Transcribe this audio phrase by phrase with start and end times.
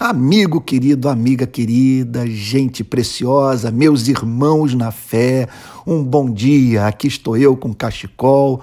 [0.00, 5.48] Amigo querido, amiga querida, gente preciosa, meus irmãos na fé,
[5.84, 6.86] um bom dia.
[6.86, 8.62] Aqui estou eu com cachecol,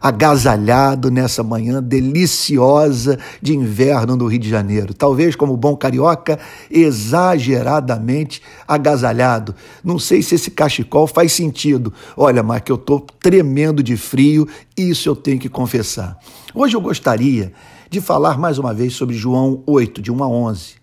[0.00, 4.94] agasalhado nessa manhã deliciosa de inverno no Rio de Janeiro.
[4.94, 6.38] Talvez, como bom carioca,
[6.70, 9.56] exageradamente agasalhado.
[9.82, 11.92] Não sei se esse cachecol faz sentido.
[12.16, 14.46] Olha, mas que eu estou tremendo de frio,
[14.76, 16.16] isso eu tenho que confessar.
[16.54, 17.52] Hoje eu gostaria
[17.90, 20.74] de falar mais uma vez sobre João 8, de 1 a 11,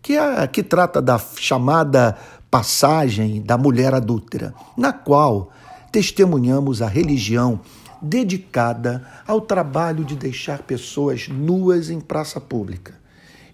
[0.00, 2.16] que, é, que trata da chamada
[2.50, 5.50] passagem da mulher adúltera, na qual
[5.90, 7.60] testemunhamos a religião
[8.00, 12.94] dedicada ao trabalho de deixar pessoas nuas em praça pública,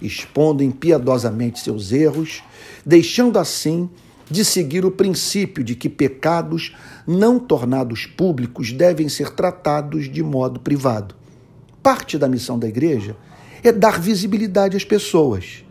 [0.03, 2.43] expondo impiedosamente seus erros,
[2.85, 3.89] deixando assim
[4.30, 6.75] de seguir o princípio de que pecados
[7.07, 11.20] não tornados públicos devem ser tratados de modo privado.
[11.91, 13.17] Parte da missão da igreja
[13.65, 15.65] é dar visibilidade às pessoas,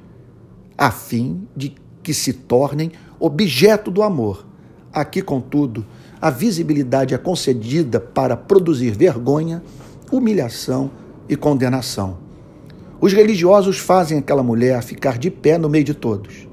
[0.77, 1.73] a fim de
[2.03, 4.45] que se tornem objeto do amor.
[4.91, 5.85] Aqui, contudo,
[6.19, 9.63] a visibilidade é concedida para produzir vergonha,
[10.11, 10.91] humilhação
[11.29, 12.17] e condenação.
[12.99, 16.48] Os religiosos fazem aquela mulher ficar de pé no meio de todos.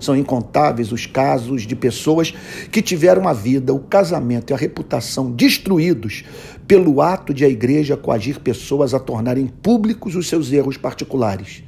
[0.00, 2.32] São incontáveis os casos de pessoas
[2.72, 6.24] que tiveram a vida, o casamento e a reputação destruídos
[6.66, 11.62] pelo ato de a igreja coagir pessoas a tornarem públicos os seus erros particulares.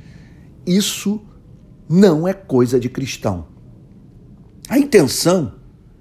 [0.67, 1.21] Isso
[1.89, 3.47] não é coisa de cristão.
[4.69, 5.55] A intenção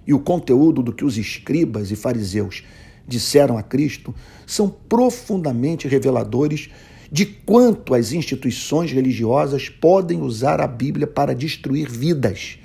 [0.07, 2.63] e o conteúdo do que os escribas e fariseus
[3.07, 4.13] disseram a Cristo
[4.45, 6.69] são profundamente reveladores
[7.11, 12.57] de quanto as instituições religiosas podem usar a Bíblia para destruir vidas.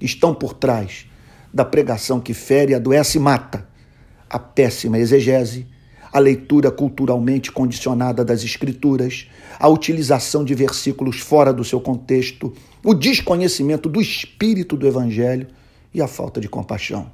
[0.00, 1.06] Estão por trás
[1.52, 3.68] da pregação que fere, adoece e mata,
[4.28, 5.66] a péssima exegese,
[6.12, 12.52] a leitura culturalmente condicionada das Escrituras, a utilização de versículos fora do seu contexto,
[12.84, 15.48] o desconhecimento do espírito do Evangelho
[15.92, 17.10] e a falta de compaixão.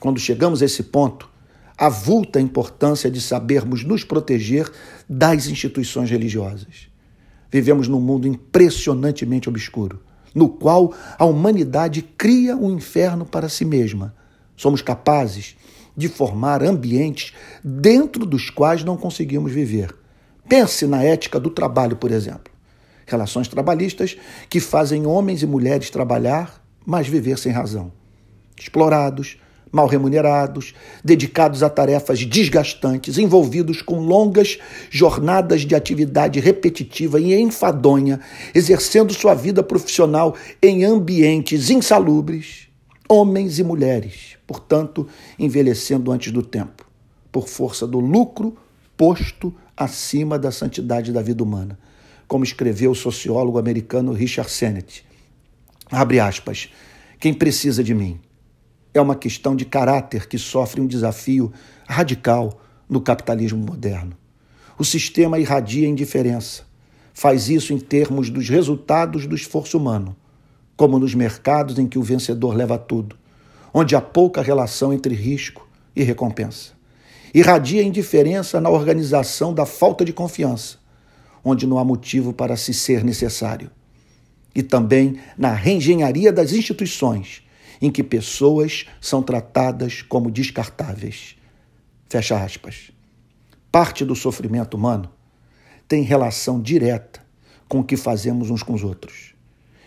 [0.00, 1.30] Quando chegamos a esse ponto,
[1.76, 4.70] avulta a importância de sabermos nos proteger
[5.08, 6.88] das instituições religiosas.
[7.50, 10.00] Vivemos num mundo impressionantemente obscuro,
[10.34, 14.14] no qual a humanidade cria um inferno para si mesma.
[14.56, 15.56] Somos capazes
[15.96, 19.94] de formar ambientes dentro dos quais não conseguimos viver.
[20.48, 22.52] Pense na ética do trabalho, por exemplo.
[23.06, 24.16] Relações trabalhistas
[24.48, 27.92] que fazem homens e mulheres trabalhar, mas viver sem razão.
[28.58, 29.38] Explorados,
[29.72, 34.58] mal remunerados, dedicados a tarefas desgastantes, envolvidos com longas
[34.90, 38.20] jornadas de atividade repetitiva e enfadonha,
[38.54, 42.68] exercendo sua vida profissional em ambientes insalubres,
[43.08, 46.86] homens e mulheres, portanto, envelhecendo antes do tempo,
[47.32, 48.56] por força do lucro
[48.94, 51.78] posto acima da santidade da vida humana,
[52.28, 55.04] como escreveu o sociólogo americano Richard Sennett.
[55.90, 56.68] Abre aspas.
[57.18, 58.20] Quem precisa de mim?
[58.94, 61.52] É uma questão de caráter que sofre um desafio
[61.88, 64.16] radical no capitalismo moderno.
[64.78, 66.64] O sistema irradia indiferença.
[67.14, 70.16] Faz isso em termos dos resultados do esforço humano,
[70.76, 73.16] como nos mercados em que o vencedor leva tudo,
[73.72, 76.72] onde há pouca relação entre risco e recompensa.
[77.34, 80.78] Irradia indiferença na organização da falta de confiança,
[81.44, 83.70] onde não há motivo para se ser necessário.
[84.54, 87.42] E também na reengenharia das instituições,
[87.82, 91.34] em que pessoas são tratadas como descartáveis.
[92.08, 92.92] Fecha aspas.
[93.72, 95.10] Parte do sofrimento humano
[95.88, 97.20] tem relação direta
[97.68, 99.34] com o que fazemos uns com os outros.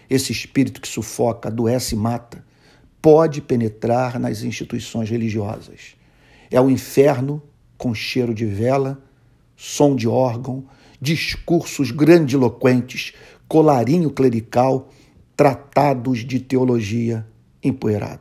[0.10, 2.46] Esse espírito que sufoca, adoece e mata
[3.02, 5.96] pode penetrar nas instituições religiosas.
[6.52, 7.42] É o inferno
[7.78, 9.02] com cheiro de vela,
[9.56, 10.66] som de órgão,
[11.00, 13.14] discursos grandiloquentes,
[13.48, 14.90] colarinho clerical,
[15.36, 17.26] tratados de teologia
[17.66, 18.20] empoeirados.